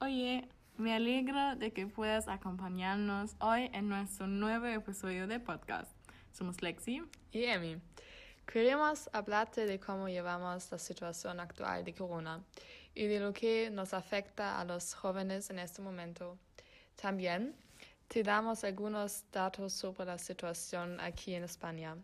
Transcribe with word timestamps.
Oye, 0.00 0.48
me 0.76 0.94
alegro 0.94 1.56
de 1.56 1.72
que 1.72 1.86
puedas 1.86 2.28
acompañarnos 2.28 3.36
hoy 3.40 3.70
en 3.72 3.88
nuestro 3.88 4.26
nuevo 4.26 4.66
episodio 4.66 5.26
de 5.26 5.40
podcast. 5.40 5.90
Somos 6.32 6.60
Lexi 6.60 7.02
y 7.32 7.44
Emi. 7.44 7.80
Queremos 8.44 9.08
hablarte 9.14 9.64
de 9.64 9.80
cómo 9.80 10.10
llevamos 10.10 10.70
la 10.70 10.78
situación 10.78 11.40
actual 11.40 11.84
de 11.84 11.94
Corona 11.94 12.44
y 12.94 13.06
de 13.06 13.20
lo 13.20 13.32
que 13.32 13.70
nos 13.70 13.94
afecta 13.94 14.60
a 14.60 14.64
los 14.66 14.92
jóvenes 14.92 15.48
en 15.48 15.58
este 15.58 15.80
momento. 15.80 16.36
También 16.96 17.54
te 18.08 18.22
damos 18.22 18.64
algunos 18.64 19.24
datos 19.30 19.72
sobre 19.72 20.06
la 20.06 20.18
situación 20.18 20.98
aquí 21.00 21.34
en 21.34 21.44
España, 21.44 21.96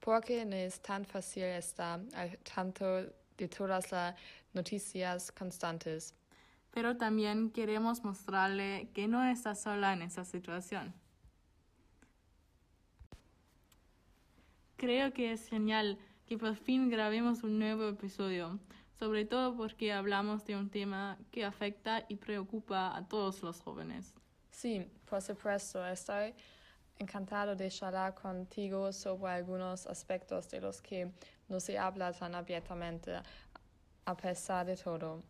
porque 0.00 0.44
no 0.44 0.56
es 0.56 0.80
tan 0.80 1.04
fácil 1.04 1.44
estar 1.44 2.00
al 2.14 2.38
tanto 2.38 2.84
de 3.36 3.48
todas 3.48 3.92
las 3.92 4.14
noticias 4.52 5.30
constantes. 5.32 6.14
Pero 6.70 6.96
también 6.96 7.50
queremos 7.50 8.04
mostrarle 8.04 8.88
que 8.94 9.08
no 9.08 9.24
está 9.24 9.54
sola 9.54 9.92
en 9.92 10.02
esta 10.02 10.24
situación. 10.24 10.94
Creo 14.76 15.12
que 15.12 15.32
es 15.32 15.46
genial 15.48 15.98
que 16.26 16.38
por 16.38 16.54
fin 16.56 16.88
grabemos 16.88 17.42
un 17.42 17.58
nuevo 17.58 17.88
episodio, 17.88 18.58
sobre 18.98 19.24
todo 19.24 19.56
porque 19.56 19.92
hablamos 19.92 20.46
de 20.46 20.56
un 20.56 20.70
tema 20.70 21.18
que 21.32 21.44
afecta 21.44 22.06
y 22.08 22.16
preocupa 22.16 22.96
a 22.96 23.06
todos 23.06 23.42
los 23.42 23.60
jóvenes. 23.60 24.14
Sí, 24.50 24.86
por 25.08 25.20
supuesto, 25.20 25.84
estoy 25.86 26.34
encantado 27.00 27.56
de 27.56 27.70
charlar 27.70 28.14
contigo 28.14 28.92
sobre 28.92 29.32
algunos 29.32 29.86
aspectos 29.86 30.48
de 30.50 30.60
los 30.60 30.80
que 30.82 31.10
no 31.48 31.58
se 31.58 31.78
habla 31.78 32.12
tan 32.12 32.34
abiertamente, 32.34 33.12
a 34.04 34.14
pesar 34.14 34.66
de 34.66 34.76
todo, 34.76 35.22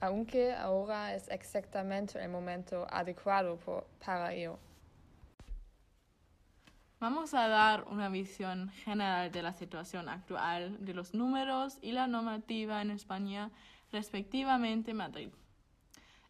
aunque 0.00 0.52
ahora 0.52 1.14
es 1.14 1.28
exactamente 1.28 2.22
el 2.22 2.28
momento 2.28 2.86
adecuado 2.90 3.56
para 4.04 4.32
ello. 4.32 4.58
Vamos 6.98 7.34
a 7.34 7.48
dar 7.48 7.84
una 7.88 8.08
visión 8.08 8.70
general 8.84 9.30
de 9.30 9.42
la 9.42 9.52
situación 9.52 10.08
actual 10.08 10.84
de 10.84 10.94
los 10.94 11.14
números 11.14 11.78
y 11.82 11.92
la 11.92 12.06
normativa 12.06 12.80
en 12.82 12.90
España, 12.90 13.50
respectivamente 13.90 14.94
Madrid. 14.94 15.30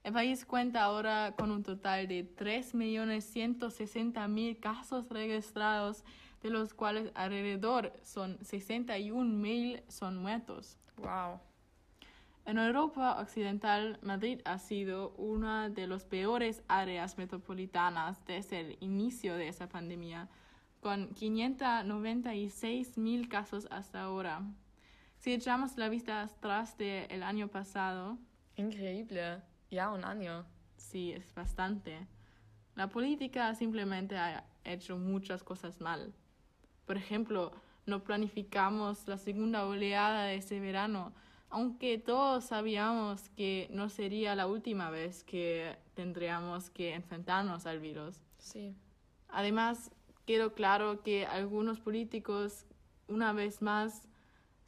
El 0.04 0.12
país 0.12 0.44
cuenta 0.44 0.82
ahora 0.82 1.34
con 1.38 1.52
un 1.52 1.62
total 1.62 2.08
de 2.08 2.28
3.160.000 2.36 4.58
casos 4.58 5.08
registrados, 5.08 6.02
de 6.42 6.50
los 6.50 6.74
cuales 6.74 7.12
alrededor 7.14 7.92
son 8.02 8.36
61.000 8.40 9.84
son 9.88 10.16
muertos. 10.16 10.76
Wow. 10.96 11.38
En 12.44 12.58
Europa 12.58 13.20
Occidental, 13.20 14.00
Madrid 14.02 14.40
ha 14.44 14.58
sido 14.58 15.10
una 15.10 15.68
de 15.68 15.86
las 15.86 16.04
peores 16.04 16.64
áreas 16.66 17.16
metropolitanas 17.16 18.26
desde 18.26 18.58
el 18.58 18.76
inicio 18.80 19.36
de 19.36 19.46
esa 19.46 19.68
pandemia 19.68 20.28
con 20.80 21.14
596 21.14 22.98
mil 22.98 23.28
casos 23.28 23.68
hasta 23.70 24.02
ahora. 24.02 24.42
Si 25.18 25.32
echamos 25.32 25.76
la 25.76 25.88
vista 25.88 26.22
atrás 26.22 26.76
del 26.76 27.22
año 27.22 27.46
pasado. 27.46 28.18
Increíble, 28.56 29.40
ya 29.72 29.90
un 29.90 30.04
año. 30.04 30.44
Sí, 30.76 31.12
es 31.12 31.34
bastante. 31.34 32.06
La 32.76 32.88
política 32.88 33.54
simplemente 33.54 34.16
ha 34.16 34.44
hecho 34.64 34.96
muchas 34.98 35.42
cosas 35.42 35.80
mal. 35.80 36.12
Por 36.86 36.96
ejemplo, 36.96 37.52
no 37.86 38.04
planificamos 38.04 39.08
la 39.08 39.18
segunda 39.18 39.66
oleada 39.66 40.24
de 40.24 40.36
ese 40.36 40.60
verano, 40.60 41.12
aunque 41.50 41.98
todos 41.98 42.44
sabíamos 42.44 43.28
que 43.30 43.68
no 43.70 43.88
sería 43.88 44.34
la 44.34 44.46
última 44.46 44.90
vez 44.90 45.24
que 45.24 45.76
tendríamos 45.94 46.70
que 46.70 46.94
enfrentarnos 46.94 47.66
al 47.66 47.80
virus. 47.80 48.16
Sí. 48.38 48.74
Además, 49.28 49.90
quedó 50.26 50.54
claro 50.54 51.02
que 51.02 51.26
algunos 51.26 51.80
políticos, 51.80 52.66
una 53.08 53.32
vez 53.32 53.60
más, 53.62 54.08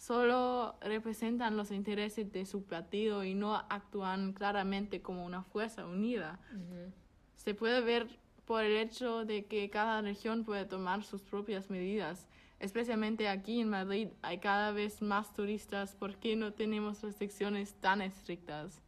solo 0.06 0.76
representan 0.82 1.56
los 1.56 1.70
intereses 1.70 2.30
de 2.30 2.44
su 2.44 2.64
partido 2.64 3.24
y 3.24 3.34
no 3.34 3.56
actúan 3.56 4.34
claramente 4.34 5.00
como 5.00 5.24
una 5.24 5.42
fuerza 5.42 5.86
unida. 5.86 6.38
Se 7.36 7.54
puede 7.54 7.80
ver 7.80 8.18
por 8.44 8.64
el 8.64 8.76
hecho 8.76 9.24
de 9.24 9.46
que 9.46 9.70
cada 9.70 10.02
región 10.02 10.44
puede 10.44 10.66
tomar 10.66 11.04
sus 11.04 11.22
propias 11.22 11.70
medidas. 11.70 12.26
Especialmente 12.60 13.28
aquí 13.28 13.60
en 13.60 13.70
Madrid 13.70 14.08
hay 14.20 14.38
cada 14.40 14.72
vez 14.72 15.00
más 15.00 15.32
turistas 15.32 15.96
porque 15.98 16.36
no 16.36 16.52
tenemos 16.52 17.02
restricciones 17.02 17.72
tan 17.80 18.02
estrictas. 18.02 18.82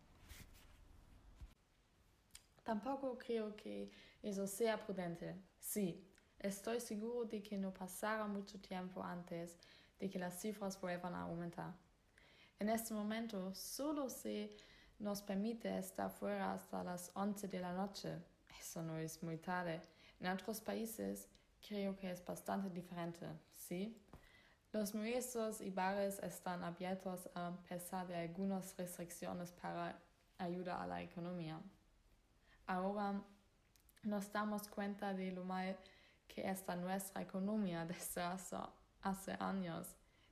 Tampoco 2.63 3.17
creo 3.17 3.57
que 3.57 3.91
eso 4.23 4.47
sea 4.47 4.85
prudente. 4.85 5.35
Sí, 5.59 6.05
Estoy 6.39 6.81
seguro 6.81 7.25
de 7.25 7.43
que 7.43 7.57
no 7.57 7.73
pasará 7.73 8.27
mucho 8.27 8.61
tiempo 8.61 9.03
antes 9.03 9.59
de 9.99 10.11
que 10.11 10.19
las 10.19 10.41
cifras 10.41 10.81
vuelvan 10.81 11.15
a 11.15 11.23
aumentar. 11.23 11.75
En 12.59 12.69
este 12.69 12.95
momento 12.95 13.55
solo 13.55 14.09
se 14.09 14.57
nos 14.99 15.21
permite 15.23 15.79
estar 15.79 16.11
fuera 16.11 16.53
hasta 16.53 16.83
las 16.83 17.11
11 17.15 17.49
de 17.49 17.61
la 17.61 17.73
noche. 17.73 18.17
Eso 18.59 18.83
no 18.83 18.97
es 18.97 19.23
muy 19.23 19.37
tarde. 19.37 19.83
En 20.21 20.29
otros 20.29 20.61
países 20.61 21.29
creo 21.67 21.97
que 21.97 22.11
es 22.11 22.25
bastante 22.25 22.71
diferente, 22.71 23.27
¿sí? 23.55 24.03
Los 24.73 24.95
museos 24.95 25.61
y 25.61 25.71
bares 25.71 26.19
están 26.23 26.63
abiertos 26.65 27.29
a 27.35 27.53
pesar 27.69 28.07
de 28.07 28.17
algunas 28.17 28.77
restricciones 28.77 29.53
para 29.53 29.99
ayudar 30.39 30.83
a 30.83 30.87
la 30.87 31.03
economía. 31.03 31.61
Ahora 32.67 33.23
nos 34.03 34.33
damos 34.33 34.69
cuenta 34.69 35.15
de 35.15 35.33
lo 35.33 35.45
mal 35.45 35.77
que 36.27 36.49
está 36.49 36.77
nuestra 36.77 37.23
economía 37.23 37.85
desde 37.87 38.23
hace, 38.23 38.57
años, 39.39 39.87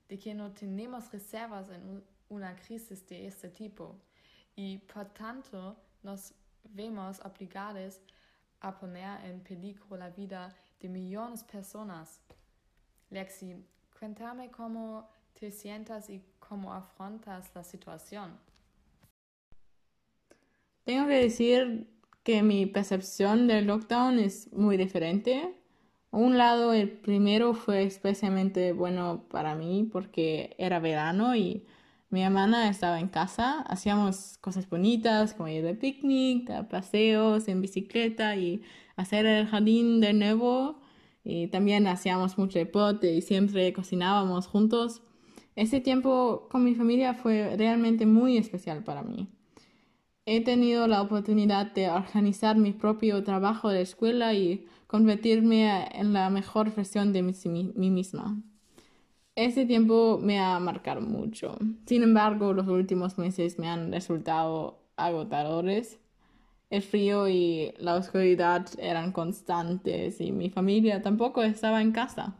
de 0.09 0.19
que 0.19 0.35
no 0.35 0.53
tenemos 0.53 1.11
reservas 1.13 1.69
en 1.71 2.03
una 2.29 2.55
crisis 2.57 3.07
de 3.07 3.27
este 3.27 3.49
tipo 3.49 3.97
y 4.57 4.79
por 4.79 5.07
tanto 5.07 5.77
nos 6.03 6.35
vemos 6.65 7.21
obligados 7.25 8.01
a 8.61 8.79
poner 8.79 9.25
en 9.25 9.41
peligro 9.41 9.97
la 9.97 10.11
vida 10.11 10.55
de 10.81 10.89
millones 10.89 11.47
de 11.47 11.53
personas. 11.53 12.21
Lexi, 13.11 13.55
cuéntame 13.99 14.51
cómo 14.51 15.09
te 15.39 15.51
sientas 15.51 16.09
y 16.11 16.23
cómo 16.39 16.73
afrontas 16.73 17.51
la 17.55 17.63
situación. 17.63 18.39
Tengo 20.85 21.07
que 21.07 21.15
decir 21.15 21.89
que 22.23 22.43
mi 22.43 22.67
percepción 22.67 23.47
del 23.47 23.67
lockdown 23.67 24.19
es 24.19 24.53
muy 24.53 24.77
diferente 24.77 25.55
un 26.19 26.39
lado, 26.39 26.73
el 26.73 26.91
primero 26.91 27.55
fue 27.55 27.85
especialmente 27.85 28.73
bueno 28.73 29.25
para 29.31 29.55
mí 29.55 29.89
porque 29.91 30.55
era 30.59 30.79
verano 30.79 31.35
y 31.37 31.65
mi 32.11 32.23
hermana 32.23 32.69
estaba 32.69 33.01
en 33.01 33.09
casa, 33.09 33.63
hacíamos 33.63 34.39
cosas 34.41 34.69
bonitas 34.69 35.35
como 35.35 35.49
ir 35.49 35.65
de 35.65 35.75
picnic, 35.75 36.49
paseos 36.69 37.49
en 37.49 37.61
bicicleta 37.61 38.37
y 38.37 38.63
hacer 38.97 39.27
el 39.27 39.47
jardín 39.47 40.01
de 40.01 40.13
nuevo. 40.13 40.81
Y 41.25 41.49
también 41.49 41.87
hacíamos 41.89 42.39
mucho 42.39 42.59
deporte 42.59 43.13
y 43.13 43.21
siempre 43.21 43.73
cocinábamos 43.73 44.47
juntos. 44.47 45.03
Ese 45.57 45.81
tiempo 45.81 46.49
con 46.51 46.63
mi 46.63 46.75
familia 46.75 47.15
fue 47.15 47.57
realmente 47.57 48.07
muy 48.07 48.37
especial 48.37 48.85
para 48.85 49.03
mí. 49.03 49.29
He 50.27 50.43
tenido 50.43 50.87
la 50.87 51.03
oportunidad 51.03 51.73
de 51.73 51.91
organizar 51.91 52.57
mi 52.57 52.73
propio 52.73 53.25
trabajo 53.25 53.71
de 53.71 53.83
escuela 53.83 54.35
y 54.35 54.67
convertirme 54.87 55.89
en 55.93 56.13
la 56.13 56.31
mejor 56.31 56.75
versión 56.75 57.13
de 57.13 57.23
mí, 57.23 57.91
misma. 57.91 58.41
Ese 59.37 59.67
tiempo 59.67 60.19
me 60.23 60.39
ha 60.39 60.59
marcado 60.61 61.01
mucho. 61.01 61.59
Sin 61.87 62.03
embargo, 62.03 62.53
los 62.53 62.69
últimos 62.69 63.19
meses 63.19 63.59
me 63.59 63.69
han 63.69 63.91
resultado 63.93 64.79
agotadores. 64.97 65.99
El 66.71 66.83
frío 66.83 67.29
y 67.29 67.73
la 67.79 67.97
oscuridad 67.97 68.67
eran 68.79 69.13
constantes 69.13 70.21
y 70.21 70.33
mi 70.33 70.51
familia 70.51 71.03
tampoco 71.03 71.43
estaba 71.43 71.83
en 71.83 71.93
casa. 71.93 72.37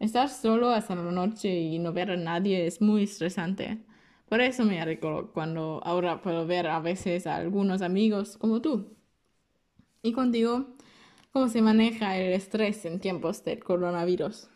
Estar 0.00 0.28
solo 0.28 0.70
hasta 0.70 0.94
la 0.96 1.10
noche 1.10 1.48
y 1.60 1.78
no 1.78 1.92
ver 1.92 2.10
a 2.10 2.16
nadie 2.16 2.66
es 2.66 2.80
muy 2.80 3.04
estresante. 3.04 3.78
Por 4.28 4.40
eso 4.40 4.64
me 4.64 4.84
recuerdo 4.84 5.30
cuando 5.32 5.80
ahora 5.84 6.20
puedo 6.20 6.46
ver 6.46 6.66
a 6.66 6.80
veces 6.80 7.26
a 7.26 7.36
algunos 7.36 7.82
amigos 7.82 8.36
como 8.36 8.60
tú. 8.60 8.96
Y 10.02 10.12
contigo, 10.12 10.66
¿cómo 11.34 11.48
se 11.48 11.60
maneja 11.60 12.16
el 12.16 12.32
estrés 12.32 12.84
en 12.84 13.00
tiempos 13.00 13.42
del 13.42 13.64
coronavirus? 13.64 14.48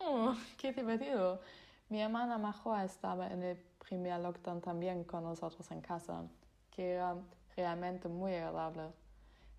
Oh, 0.00 0.34
qué 0.56 0.72
divertido. 0.72 1.40
Mi 1.88 2.02
hermana 2.02 2.38
Majoa 2.38 2.84
estaba 2.84 3.28
en 3.28 3.44
el 3.44 3.56
primer 3.78 4.18
lockdown 4.18 4.60
también 4.60 5.04
con 5.04 5.22
nosotros 5.22 5.70
en 5.70 5.80
casa, 5.80 6.24
que 6.72 6.94
era 6.94 7.14
realmente 7.56 8.08
muy 8.08 8.34
agradable. 8.34 8.88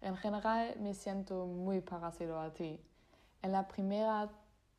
En 0.02 0.18
general 0.18 0.76
me 0.82 0.94
siento 0.94 1.46
muy 1.46 1.80
parecido 1.80 2.38
a 2.42 2.54
ti. 2.54 2.78
En 3.42 3.54
la 3.54 3.66
primera 3.66 4.28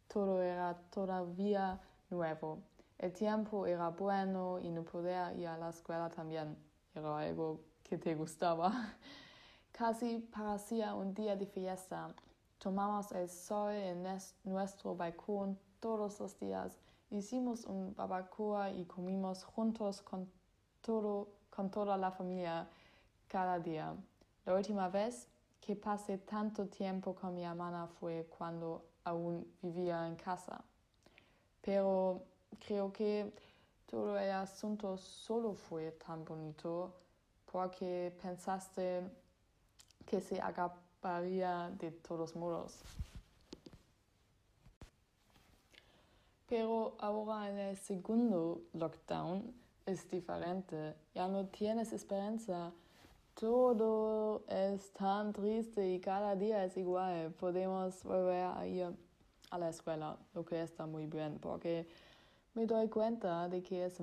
todo 0.07 0.43
era 0.43 0.75
todavía 0.91 1.81
nuevo. 2.11 2.59
El 2.99 3.15
tiempo 3.15 3.67
era 3.67 3.89
bueno 3.89 4.59
y 4.59 4.69
no 4.69 4.83
poder 4.83 5.39
ir 5.39 5.49
a 5.49 5.57
la 5.57 5.71
escuela 5.71 6.11
también 6.11 6.59
era 6.95 7.21
algo 7.21 7.63
que 7.85 7.97
te 7.97 8.15
gustaba. 8.15 8.71
Casi 9.73 10.19
parecía 10.19 10.95
un 10.95 11.15
día 11.15 11.37
de 11.37 11.47
fiesta. 11.47 12.15
Tomamos 12.59 13.13
el 13.13 13.29
sol 13.29 13.73
en 13.73 14.07
nuestro 14.45 14.95
balcón 14.95 15.59
todos 15.81 16.21
los 16.21 16.39
días. 16.39 16.77
Hicimos 17.11 17.65
un 17.65 17.95
barbacoa 17.95 18.71
y 18.71 18.85
comimos 18.85 19.43
juntos 19.45 20.03
con, 20.03 20.31
todo, 20.81 21.29
con 21.49 21.71
toda 21.71 21.97
la 21.97 22.11
familia 22.11 22.69
cada 23.27 23.59
día. 23.59 23.95
La 24.45 24.55
última 24.55 24.89
vez 24.89 25.27
que 25.61 25.75
pasé 25.77 26.19
tanto 26.19 26.67
tiempo 26.67 27.15
con 27.15 27.35
mi 27.35 27.45
hermana 27.45 27.87
fue 27.87 28.29
cuando 28.39 28.85
aún 29.05 29.47
vivía 29.63 30.07
en 30.07 30.17
casa. 30.17 30.63
Pero 31.63 32.23
creo 32.65 32.93
que 32.93 33.33
todo 33.87 34.19
el 34.19 34.31
asunto 34.31 34.97
solo 34.97 35.55
fue 35.55 35.93
tan 35.93 36.25
bonito 36.25 36.95
porque 37.51 38.17
pensaste 38.23 39.03
que 40.11 40.21
se 40.21 40.41
acabaría 40.43 41.71
de 41.79 41.93
todos 41.93 42.35
modos. 42.35 42.81
Pero 46.49 46.97
ahora 46.99 47.49
en 47.49 47.59
el 47.61 47.77
segundo 47.77 48.61
lockdown 48.73 49.55
es 49.87 50.11
diferente. 50.11 50.97
Ya 51.15 51.29
no 51.29 51.47
tienes 51.47 51.93
esperanza. 51.93 52.73
Todo 53.35 54.43
es 54.49 54.91
tan 54.95 55.33
triste 55.33 55.89
y 55.95 56.01
cada 56.01 56.35
día 56.35 56.65
es 56.65 56.77
igual. 56.77 57.31
Podemos 57.39 58.03
volver 58.03 58.47
a 58.47 58.67
ir 58.67 58.89
a 59.51 59.59
la 59.59 59.69
escuela, 59.69 60.17
lo 60.35 60.45
que 60.45 60.61
está 60.61 60.87
muy 60.87 61.07
bien, 61.07 61.39
porque 61.39 61.87
me 62.55 62.67
doy 62.67 62.89
cuenta 62.89 63.49
de 63.49 63.63
que 63.63 63.87
es 63.87 64.01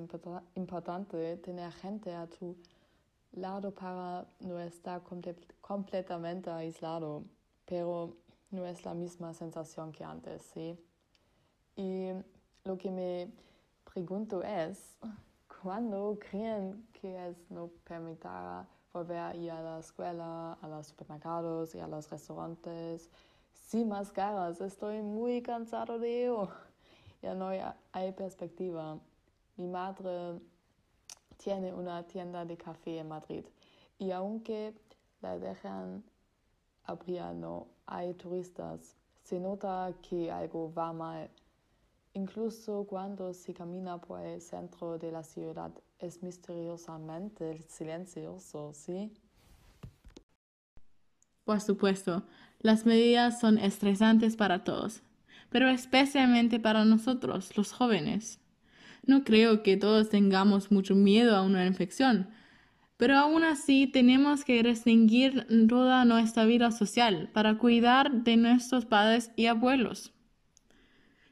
importante 0.56 1.36
tener 1.38 1.70
gente 1.74 2.16
a 2.16 2.28
tu 2.28 2.56
lado 3.38 3.72
para 3.72 4.26
no 4.40 4.60
estar 4.60 5.02
completamente 5.62 6.50
aislado, 6.50 7.24
pero 7.66 8.16
no 8.52 8.66
es 8.66 8.86
la 8.86 8.94
misma 8.94 9.34
sensación 9.34 9.92
que 9.92 10.04
antes, 10.04 10.42
¿sí? 10.54 10.78
Y 11.76 12.10
lo 12.64 12.78
que 12.78 12.92
me 12.92 13.32
pregunto 13.84 14.44
es, 14.44 14.98
¿cuándo 15.62 16.18
creen 16.20 16.88
que 16.94 17.28
es 17.28 17.38
no 17.50 17.70
permitirá 17.84 18.68
volver 18.94 19.18
a 19.20 19.36
ir 19.36 19.52
a 19.52 19.62
la 19.62 19.80
escuela, 19.80 20.54
a 20.54 20.68
los 20.68 20.88
supermercados 20.88 21.76
y 21.76 21.80
a 21.80 21.88
los 21.88 22.10
restaurantes 22.10 23.10
sin 23.52 23.90
máscaras? 23.90 24.62
Estoy 24.62 25.02
muy 25.02 25.42
cansado 25.42 26.00
de 26.00 26.26
ello 26.26 26.50
ya 27.22 27.34
no 27.34 27.50
hay 27.92 28.12
perspectiva. 28.14 29.00
Mi 29.56 29.68
madre 29.68 30.40
tiene 31.38 31.74
una 31.74 32.04
tienda 32.04 32.46
de 32.46 32.58
café 32.58 33.00
en 33.00 33.08
Madrid 33.08 33.46
y 33.98 34.12
aunque 34.12 34.74
la 35.22 35.38
dejan 35.38 36.04
abrir, 36.84 37.22
no 37.36 37.68
hay 37.86 38.14
turistas. 38.14 38.96
Se 39.24 39.40
nota 39.40 39.94
que 40.08 40.32
algo 40.32 40.74
va 40.74 40.94
mal. 40.94 41.30
Incluso 42.14 42.86
cuando 42.86 43.34
se 43.34 43.54
camina 43.54 44.00
por 44.00 44.22
el 44.22 44.42
centro 44.42 44.98
de 44.98 45.12
la 45.12 45.24
ciudad 45.24 45.72
es 46.00 46.24
misteriosamente 46.24 47.62
silencioso, 47.68 48.74
¿sí? 48.74 49.12
Por 51.44 51.62
supuesto, 51.62 52.24
las 52.60 52.86
medidas 52.86 53.40
son 53.40 53.58
estresantes 53.58 54.36
para 54.36 54.64
todos 54.64 55.04
pero 55.50 55.70
especialmente 55.70 56.60
para 56.60 56.86
nosotros, 56.86 57.56
los 57.58 57.72
jóvenes. 57.72 58.40
No 59.08 59.24
creo 59.24 59.64
que 59.64 59.78
todos 59.78 60.10
tengamos 60.10 60.70
mucho 60.70 60.94
miedo 60.94 61.36
a 61.36 61.42
una 61.42 61.66
infección, 61.66 62.30
pero 62.98 63.18
aún 63.18 63.44
así 63.44 63.88
tenemos 63.88 64.44
que 64.44 64.62
restringir 64.62 65.48
toda 65.70 66.04
nuestra 66.04 66.46
vida 66.46 66.72
social 66.72 67.30
para 67.34 67.58
cuidar 67.58 68.12
de 68.24 68.36
nuestros 68.36 68.86
padres 68.86 69.32
y 69.38 69.46
abuelos. 69.46 70.14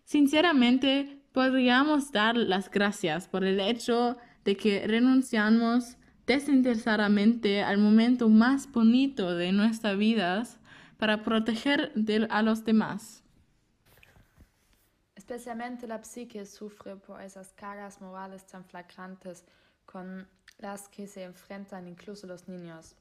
Sinceramente, 0.06 1.22
podríamos 1.33 2.13
dar 2.13 2.38
las 2.38 2.72
gracias 2.72 3.27
por 3.27 3.44
el 3.44 3.60
hecho 3.60 4.16
de 4.45 4.56
que 4.56 4.88
renunciamos 4.88 5.98
desinteresadamente 6.25 7.62
al 7.62 7.77
momento 7.77 8.30
más 8.30 8.72
bonito 8.72 9.36
de 9.36 9.51
nuestras 9.51 9.98
vidas 9.98 10.60
para 10.98 11.24
proteger 11.24 11.92
a 12.30 12.42
los 12.42 12.63
demás. 12.63 13.25
Especialmente 15.27 15.88
la 15.88 16.04
psique 16.04 16.45
sufre 16.45 16.98
por 16.98 17.19
esas 17.19 17.51
cargas 17.54 18.00
morales 18.00 18.45
tan 18.45 18.63
flagrantes 18.63 19.44
con 19.83 20.27
las 20.60 20.88
que 20.88 21.07
se 21.07 21.24
enfrentan 21.24 21.88
incluso 21.88 22.27
los 22.27 22.48
niños. 22.48 22.95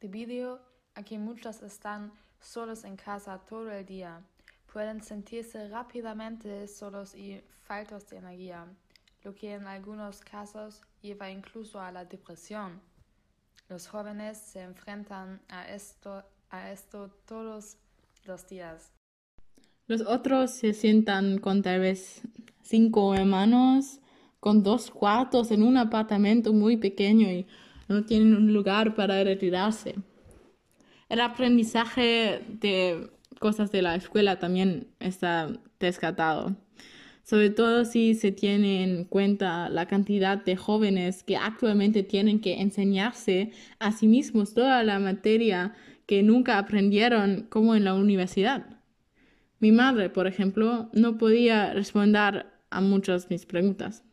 Debido 0.00 0.60
a 0.96 1.04
que 1.04 1.20
muchos 1.20 1.62
están 1.62 2.12
solos 2.40 2.82
en 2.82 2.96
casa 2.96 3.38
todo 3.38 3.70
el 3.70 3.86
día, 3.86 4.24
pueden 4.72 5.00
sentirse 5.04 5.68
rápidamente 5.68 6.66
solos 6.66 7.14
y 7.14 7.40
faltos 7.62 8.08
de 8.08 8.16
energía, 8.16 8.66
lo 9.22 9.32
que 9.32 9.54
en 9.54 9.68
algunos 9.68 10.22
casos 10.22 10.82
lleva 11.00 11.30
incluso 11.30 11.80
a 11.80 11.92
la 11.92 12.04
depresión. 12.04 12.82
Los 13.68 13.86
jóvenes 13.86 14.36
se 14.36 14.62
enfrentan 14.62 15.40
a 15.48 15.68
esto, 15.68 16.24
a 16.50 16.72
esto 16.72 17.08
todos 17.24 17.76
los 18.24 18.48
días. 18.48 18.95
Los 19.88 20.00
otros 20.00 20.50
se 20.50 20.72
sientan 20.72 21.38
con 21.38 21.62
tal 21.62 21.78
vez 21.78 22.22
cinco 22.60 23.14
hermanos, 23.14 24.00
con 24.40 24.64
dos 24.64 24.90
cuartos 24.90 25.52
en 25.52 25.62
un 25.62 25.76
apartamento 25.76 26.52
muy 26.52 26.76
pequeño 26.76 27.30
y 27.30 27.46
no 27.86 28.04
tienen 28.04 28.34
un 28.34 28.52
lugar 28.52 28.96
para 28.96 29.22
retirarse. 29.22 29.94
El 31.08 31.20
aprendizaje 31.20 32.42
de 32.48 33.10
cosas 33.38 33.70
de 33.70 33.82
la 33.82 33.94
escuela 33.94 34.40
también 34.40 34.88
está 34.98 35.52
descartado, 35.78 36.56
sobre 37.22 37.50
todo 37.50 37.84
si 37.84 38.16
se 38.16 38.32
tiene 38.32 38.82
en 38.82 39.04
cuenta 39.04 39.68
la 39.68 39.86
cantidad 39.86 40.42
de 40.42 40.56
jóvenes 40.56 41.22
que 41.22 41.36
actualmente 41.36 42.02
tienen 42.02 42.40
que 42.40 42.60
enseñarse 42.60 43.52
a 43.78 43.92
sí 43.92 44.08
mismos 44.08 44.52
toda 44.52 44.82
la 44.82 44.98
materia 44.98 45.74
que 46.06 46.24
nunca 46.24 46.58
aprendieron 46.58 47.46
como 47.48 47.76
en 47.76 47.84
la 47.84 47.94
universidad. 47.94 48.75
Mi 49.58 49.72
madre, 49.72 50.10
por 50.10 50.26
ejemplo, 50.26 50.90
no 50.92 51.16
podía 51.16 51.72
responder 51.72 52.46
a 52.70 52.80
muchas 52.80 53.28
de 53.28 53.34
mis 53.34 53.46
preguntas. 53.46 54.04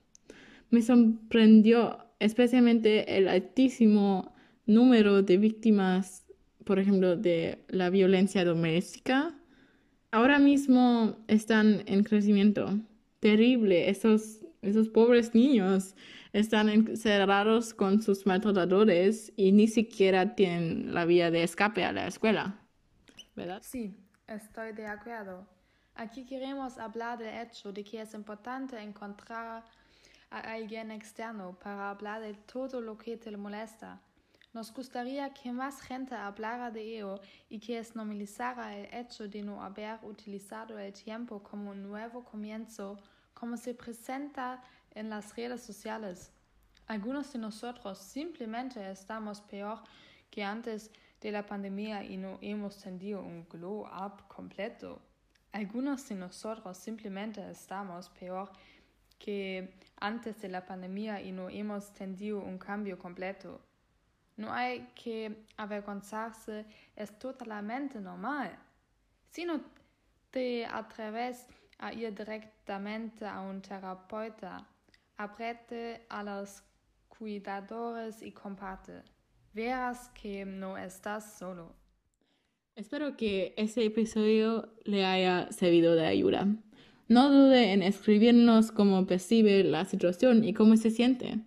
Me 0.70 0.82
sorprendió 0.82 1.98
especialmente 2.20 3.18
el 3.18 3.28
altísimo 3.28 4.34
número 4.66 5.22
de 5.22 5.38
víctimas, 5.38 6.26
por 6.64 6.80
ejemplo, 6.80 7.18
de 7.18 7.66
la 7.68 7.90
violencia 7.90 8.46
doméstica. 8.46 9.36
Ahora 10.12 10.40
mismo 10.40 11.18
están 11.28 11.84
en 11.88 12.04
crecimiento. 12.04 12.80
Terrible, 13.20 13.90
esos, 13.90 14.46
esos 14.62 14.90
pobres 14.90 15.36
niños 15.36 15.96
están 16.32 16.70
encerrados 16.70 17.74
con 17.74 18.02
sus 18.02 18.26
maltratadores 18.26 19.34
y 19.36 19.52
ni 19.52 19.68
siquiera 19.68 20.36
tienen 20.36 20.94
la 20.94 21.06
vía 21.06 21.32
de 21.32 21.44
escape 21.44 21.84
a 21.84 21.92
la 21.92 22.08
escuela. 22.08 22.60
¿Verdad? 23.36 23.62
Sí, 23.64 23.96
Estoy 24.28 24.72
de 24.72 24.88
acuerdo. 24.88 25.46
Aquí 25.96 26.26
queremos 26.26 26.78
hablar 26.78 27.18
del 27.18 27.36
hecho 27.46 27.74
de 27.74 27.84
que 27.84 28.00
es 28.00 28.14
importante 28.14 28.80
encontrar 28.80 29.66
a 30.32 30.40
alguien 30.40 30.92
externo 30.92 31.60
para 31.60 31.90
hablar 31.90 32.22
de 32.22 32.34
todo 32.34 32.80
lo 32.80 32.98
que 32.98 33.18
te 33.18 33.36
molesta. 33.36 34.00
Nos 34.54 34.74
gustaría 34.74 35.34
que 35.34 35.52
más 35.52 35.82
gente 35.82 36.16
hablara 36.16 36.72
de 36.72 36.82
ello 36.82 37.20
y 37.50 37.60
que 37.60 37.78
es 37.78 37.98
normalizara 37.98 38.78
el 38.78 38.94
hecho 38.94 39.28
de 39.28 39.42
no 39.42 39.62
haber 39.62 40.00
utilizado 40.04 40.80
el 40.80 40.94
tiempo 40.94 41.44
como 41.44 41.72
un 41.72 41.84
nuevo 41.84 42.24
comienzo, 42.24 42.98
como 43.34 43.58
se 43.58 43.74
presenta 43.74 44.64
en 44.96 45.10
las 45.10 45.36
redes 45.36 45.64
sociales. 45.64 46.32
Algunos 46.88 47.34
de 47.34 47.40
nosotros 47.40 47.98
simplemente 47.98 48.90
estamos 48.90 49.42
peor 49.42 49.84
que 50.30 50.44
antes 50.46 50.92
de 51.24 51.32
la 51.32 51.46
pandemia 51.46 52.04
y 52.04 52.18
no 52.18 52.38
hemos 52.42 52.78
tenido 52.78 53.22
un 53.22 53.48
glow 53.50 53.86
up 53.86 54.28
completo. 54.28 55.02
Algunos 55.54 56.08
de 56.10 56.16
nosotros 56.16 56.78
simplemente 56.78 57.40
estamos 57.50 58.10
peor 58.10 58.52
que 59.18 59.74
antes 60.02 60.42
de 60.42 60.50
la 60.50 60.66
pandemia 60.66 61.22
y 61.22 61.32
no 61.32 61.50
hemos 61.50 61.94
tenido 61.94 62.40
un 62.40 62.58
cambio 62.58 63.00
completo. 63.00 63.62
No 64.36 64.52
hay 64.52 64.90
que 64.96 65.46
avergonzarse, 65.56 66.66
es 66.96 67.18
totalmente 67.18 68.02
normal. 68.02 68.58
Si 69.32 69.46
no 69.46 69.62
te 70.30 70.66
atreves 70.66 71.48
a 71.78 71.94
ir 71.94 72.14
directamente 72.14 73.26
a 73.26 73.40
un 73.40 73.62
terapeuta, 73.62 74.68
apriete 75.16 76.06
a 76.10 76.22
los 76.22 76.64
cuidadores 77.08 78.22
y 78.22 78.32
comparte 78.32 79.04
veas 79.54 80.10
que 80.10 80.46
no 80.46 80.78
estás 80.78 81.38
solo. 81.38 81.76
Espero 82.76 83.16
que 83.16 83.54
este 83.56 83.86
episodio 83.86 84.74
le 84.84 85.06
haya 85.06 85.52
servido 85.52 85.96
de 85.96 86.08
ayuda. 86.08 86.48
No 87.08 87.30
dude 87.30 87.72
en 87.72 87.84
escribirnos 87.84 88.72
cómo 88.72 89.06
percibe 89.06 89.64
la 89.64 89.86
situación 89.86 90.44
y 90.44 90.54
cómo 90.54 90.76
se 90.78 90.90
siente. 90.90 91.40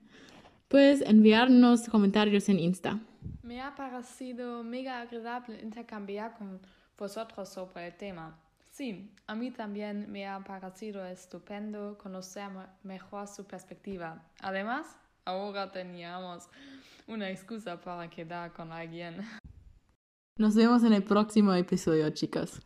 Puedes 0.69 1.01
enviarnos 1.01 1.89
comentarios 1.89 2.49
en 2.49 2.61
Insta. 2.61 3.01
Me 3.43 3.61
ha 3.61 3.75
parecido 3.75 4.63
mega 4.63 5.01
agradable 5.01 5.61
intercambiar 5.61 6.37
con 6.37 6.61
vosotros 6.97 7.49
sobre 7.49 7.89
el 7.89 7.97
tema. 7.97 8.39
Sí, 8.71 9.11
a 9.27 9.35
mí 9.35 9.51
también 9.51 10.11
me 10.13 10.27
ha 10.27 10.39
parecido 10.41 11.05
estupendo 11.07 11.97
conocer 11.99 12.51
mejor 12.83 13.27
su 13.27 13.45
perspectiva. 13.45 14.23
Además, 14.41 14.99
ahora 15.25 15.73
teníamos 15.73 16.49
una 17.07 17.31
excusa 17.31 17.81
para 17.81 18.09
quedar 18.11 18.53
con 18.53 18.73
alguien. 18.73 19.23
Nos 20.39 20.55
vemos 20.55 20.85
en 20.85 20.93
el 20.93 21.03
próximo 21.03 21.55
episodio, 21.55 22.11
chicas. 22.11 22.61